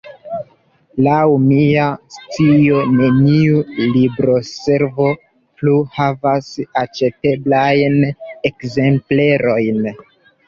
[1.07, 3.59] Laŭ mia scio neniu
[3.97, 5.09] libroservo
[5.59, 6.49] plu havas
[6.83, 7.99] aĉeteblajn
[8.51, 9.87] ekzemplerojn.